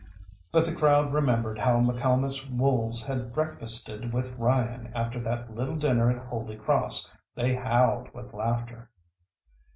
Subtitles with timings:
[0.51, 6.09] But the crowd remembered how McCalmont's wolves had breakfasted with Ryan after that little dinner
[6.09, 7.15] at Holy Cross.
[7.35, 8.89] They howled with laughter.